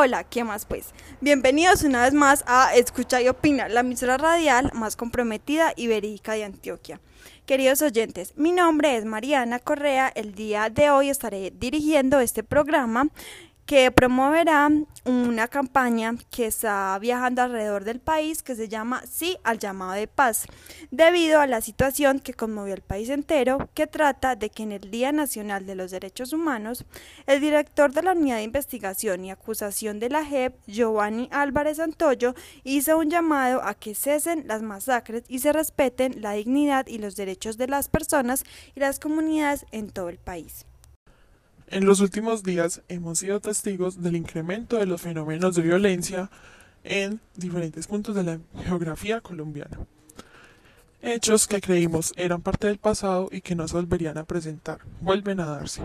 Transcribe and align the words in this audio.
Hola, 0.00 0.22
¿qué 0.22 0.44
más 0.44 0.64
pues? 0.64 0.94
Bienvenidos 1.20 1.82
una 1.82 2.04
vez 2.04 2.14
más 2.14 2.44
a 2.46 2.72
Escucha 2.76 3.20
y 3.20 3.26
Opina, 3.26 3.68
la 3.68 3.80
emisora 3.80 4.16
radial 4.16 4.70
más 4.72 4.94
comprometida 4.94 5.72
y 5.74 5.88
verídica 5.88 6.34
de 6.34 6.44
Antioquia. 6.44 7.00
Queridos 7.46 7.82
oyentes, 7.82 8.32
mi 8.36 8.52
nombre 8.52 8.96
es 8.96 9.04
Mariana 9.04 9.58
Correa. 9.58 10.06
El 10.14 10.36
día 10.36 10.70
de 10.70 10.90
hoy 10.90 11.08
estaré 11.08 11.50
dirigiendo 11.50 12.20
este 12.20 12.44
programa 12.44 13.08
que 13.68 13.92
promoverá 13.92 14.70
una 15.04 15.46
campaña 15.46 16.14
que 16.30 16.46
está 16.46 16.98
viajando 16.98 17.42
alrededor 17.42 17.84
del 17.84 18.00
país 18.00 18.42
que 18.42 18.56
se 18.56 18.66
llama 18.66 19.02
Sí 19.04 19.36
al 19.44 19.58
llamado 19.58 19.92
de 19.92 20.06
paz, 20.06 20.46
debido 20.90 21.38
a 21.38 21.46
la 21.46 21.60
situación 21.60 22.18
que 22.18 22.32
conmovió 22.32 22.72
al 22.72 22.80
país 22.80 23.10
entero, 23.10 23.68
que 23.74 23.86
trata 23.86 24.36
de 24.36 24.48
que 24.48 24.62
en 24.62 24.72
el 24.72 24.90
Día 24.90 25.12
Nacional 25.12 25.66
de 25.66 25.74
los 25.74 25.90
Derechos 25.90 26.32
Humanos, 26.32 26.86
el 27.26 27.42
director 27.42 27.92
de 27.92 28.04
la 28.04 28.12
Unidad 28.12 28.36
de 28.36 28.44
Investigación 28.44 29.26
y 29.26 29.30
Acusación 29.30 30.00
de 30.00 30.08
la 30.08 30.24
JEP, 30.24 30.54
Giovanni 30.66 31.28
Álvarez 31.30 31.78
Antoyo, 31.78 32.34
hizo 32.64 32.96
un 32.96 33.10
llamado 33.10 33.62
a 33.62 33.74
que 33.74 33.94
cesen 33.94 34.44
las 34.46 34.62
masacres 34.62 35.24
y 35.28 35.40
se 35.40 35.52
respeten 35.52 36.22
la 36.22 36.32
dignidad 36.32 36.86
y 36.86 36.96
los 36.96 37.16
derechos 37.16 37.58
de 37.58 37.68
las 37.68 37.90
personas 37.90 38.44
y 38.74 38.80
las 38.80 38.98
comunidades 38.98 39.66
en 39.72 39.90
todo 39.90 40.08
el 40.08 40.16
país. 40.16 40.64
En 41.70 41.84
los 41.84 42.00
últimos 42.00 42.42
días 42.44 42.80
hemos 42.88 43.18
sido 43.18 43.40
testigos 43.40 44.00
del 44.00 44.16
incremento 44.16 44.78
de 44.78 44.86
los 44.86 45.02
fenómenos 45.02 45.54
de 45.54 45.60
violencia 45.60 46.30
en 46.82 47.20
diferentes 47.36 47.86
puntos 47.86 48.14
de 48.14 48.22
la 48.22 48.40
geografía 48.64 49.20
colombiana. 49.20 49.78
Hechos 51.02 51.46
que 51.46 51.60
creímos 51.60 52.14
eran 52.16 52.40
parte 52.40 52.68
del 52.68 52.78
pasado 52.78 53.28
y 53.30 53.42
que 53.42 53.54
no 53.54 53.68
se 53.68 53.74
volverían 53.74 54.16
a 54.16 54.24
presentar, 54.24 54.78
vuelven 55.02 55.40
a 55.40 55.46
darse, 55.46 55.82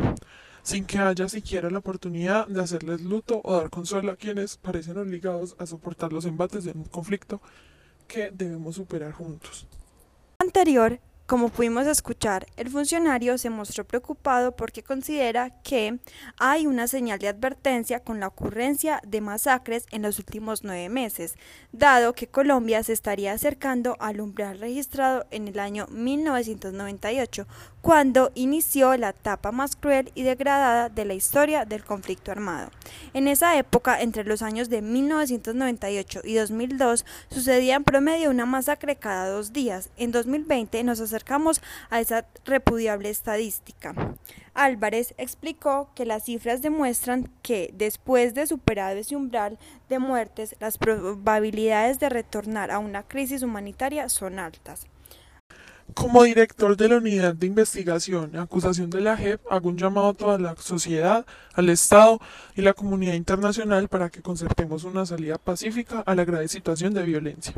sin 0.61 0.85
que 0.85 0.99
haya 0.99 1.27
siquiera 1.27 1.69
la 1.69 1.79
oportunidad 1.79 2.47
de 2.47 2.61
hacerles 2.61 3.01
luto 3.01 3.41
o 3.43 3.57
dar 3.57 3.69
consuelo 3.69 4.13
a 4.13 4.15
quienes 4.15 4.55
parecen 4.55 4.97
obligados 4.97 5.57
a 5.59 5.65
soportar 5.65 6.13
los 6.13 6.23
embates 6.23 6.63
de 6.63 6.71
un 6.71 6.85
conflicto 6.85 7.41
que 8.07 8.31
debemos 8.31 8.75
superar 8.75 9.11
juntos. 9.11 9.67
Anterior 10.39 11.01
como 11.25 11.47
pudimos 11.47 11.87
escuchar, 11.87 12.47
el 12.57 12.69
funcionario 12.69 13.37
se 13.37 13.49
mostró 13.49 13.85
preocupado 13.85 14.57
porque 14.57 14.83
considera 14.83 15.51
que 15.63 15.99
hay 16.37 16.67
una 16.67 16.87
señal 16.87 17.17
de 17.19 17.29
advertencia 17.29 18.01
con 18.01 18.19
la 18.19 18.27
ocurrencia 18.27 19.01
de 19.07 19.21
masacres 19.21 19.85
en 19.91 20.01
los 20.01 20.19
últimos 20.19 20.63
nueve 20.65 20.89
meses, 20.89 21.35
dado 21.71 22.13
que 22.13 22.27
Colombia 22.27 22.83
se 22.83 22.91
estaría 22.91 23.31
acercando 23.31 23.95
al 23.99 24.19
umbral 24.19 24.59
registrado 24.59 25.25
en 25.31 25.47
el 25.47 25.59
año 25.59 25.87
1998, 25.89 27.47
cuando 27.81 28.31
inició 28.35 28.95
la 28.97 29.09
etapa 29.09 29.51
más 29.51 29.75
cruel 29.75 30.11
y 30.15 30.23
degradada 30.23 30.89
de 30.89 31.05
la 31.05 31.13
historia 31.13 31.65
del 31.65 31.83
conflicto 31.83 32.31
armado. 32.31 32.69
En 33.13 33.27
esa 33.27 33.57
época, 33.57 34.01
entre 34.01 34.23
los 34.23 34.41
años 34.41 34.69
de 34.69 34.81
1998 34.81 36.21
y 36.23 36.35
2002, 36.35 37.05
sucedía 37.29 37.75
en 37.75 37.83
promedio 37.83 38.29
una 38.29 38.45
masacre 38.45 38.95
cada 38.95 39.29
dos 39.29 39.53
días. 39.53 39.89
En 39.97 40.11
2020 40.11 40.83
nos 40.83 40.99
acercamos 41.13 41.61
a 41.89 41.99
esa 41.99 42.25
repudiable 42.45 43.09
estadística. 43.09 43.93
Álvarez 44.55 45.13
explicó 45.17 45.89
que 45.95 46.05
las 46.05 46.25
cifras 46.25 46.61
demuestran 46.61 47.29
que 47.41 47.71
después 47.73 48.33
de 48.33 48.47
superar 48.47 48.97
ese 48.97 49.15
umbral 49.15 49.59
de 49.89 49.99
muertes, 49.99 50.55
las 50.59 50.77
probabilidades 50.77 51.99
de 51.99 52.09
retornar 52.09 52.71
a 52.71 52.79
una 52.79 53.03
crisis 53.03 53.43
humanitaria 53.43 54.09
son 54.09 54.39
altas. 54.39 54.87
Como 55.93 56.23
director 56.23 56.75
de 56.77 56.87
la 56.87 56.97
unidad 56.97 57.35
de 57.35 57.45
investigación 57.45 58.35
acusación 58.37 58.89
de 58.89 59.01
la 59.01 59.17
JEP, 59.17 59.41
hago 59.51 59.69
un 59.69 59.77
llamado 59.77 60.07
a 60.07 60.13
toda 60.13 60.39
la 60.39 60.55
sociedad, 60.55 61.25
al 61.53 61.69
Estado 61.69 62.19
y 62.55 62.61
la 62.61 62.73
comunidad 62.73 63.13
internacional 63.13 63.87
para 63.89 64.09
que 64.09 64.21
concertemos 64.21 64.85
una 64.85 65.05
salida 65.05 65.37
pacífica 65.37 65.99
a 65.99 66.15
la 66.15 66.25
grave 66.25 66.47
situación 66.47 66.93
de 66.93 67.03
violencia 67.03 67.53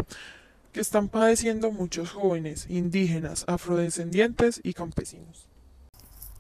que 0.76 0.82
están 0.82 1.08
padeciendo 1.08 1.72
muchos 1.72 2.12
jóvenes, 2.12 2.66
indígenas, 2.70 3.46
afrodescendientes 3.48 4.60
y 4.62 4.74
campesinos. 4.74 5.48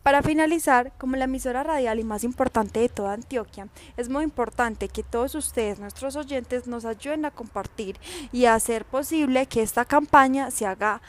Para 0.03 0.21
finalizar, 0.21 0.91
como 0.97 1.15
la 1.15 1.23
emisora 1.23 1.63
radial 1.63 2.01
y 2.01 2.03
más 2.03 2.25
importante 2.25 2.81
de 2.81 2.89
toda 2.89 3.13
Antioquia, 3.13 3.69
es 3.95 4.09
muy 4.09 4.25
importante 4.25 4.89
que 4.89 5.03
todos 5.03 5.35
ustedes, 5.35 5.79
nuestros 5.79 6.17
oyentes, 6.17 6.67
nos 6.67 6.83
ayuden 6.83 7.23
a 7.23 7.31
compartir 7.31 7.97
y 8.33 8.43
a 8.43 8.55
hacer 8.55 8.83
posible 8.83 9.45
que 9.45 9.61
esta 9.61 9.85
campaña 9.85 10.51
se 10.51 10.65
haga 10.65 11.01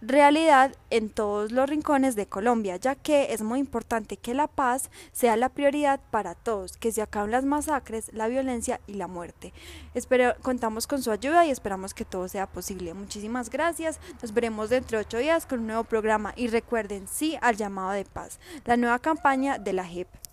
realidad 0.00 0.74
en 0.90 1.10
todos 1.10 1.52
los 1.52 1.68
rincones 1.68 2.16
de 2.16 2.26
Colombia, 2.26 2.76
ya 2.76 2.94
que 2.94 3.32
es 3.32 3.42
muy 3.42 3.58
importante 3.58 4.16
que 4.16 4.34
la 4.34 4.46
paz 4.46 4.90
sea 5.12 5.36
la 5.36 5.48
prioridad 5.48 6.00
para 6.10 6.34
todos, 6.34 6.76
que 6.76 6.92
se 6.92 7.02
acaben 7.02 7.30
las 7.30 7.44
masacres, 7.44 8.10
la 8.12 8.28
violencia 8.28 8.80
y 8.86 8.94
la 8.94 9.06
muerte. 9.06 9.52
Espero, 9.94 10.34
contamos 10.42 10.86
con 10.86 11.02
su 11.02 11.10
ayuda 11.10 11.46
y 11.46 11.50
esperamos 11.50 11.94
que 11.94 12.04
todo 12.04 12.28
sea 12.28 12.46
posible. 12.46 12.94
Muchísimas 12.94 13.50
gracias. 13.50 13.98
Nos 14.22 14.32
veremos 14.32 14.70
dentro 14.70 14.98
de 14.98 15.04
ocho 15.04 15.18
días 15.18 15.46
con 15.46 15.60
un 15.60 15.66
nuevo 15.66 15.84
programa 15.84 16.32
y 16.36 16.48
recuerden 16.48 17.08
sí 17.08 17.36
al 17.40 17.56
llamado 17.56 17.90
de 17.92 18.04
paz, 18.04 18.38
la 18.64 18.76
nueva 18.76 18.98
campaña 18.98 19.58
de 19.58 19.72
la 19.72 19.84
JEP. 19.84 20.27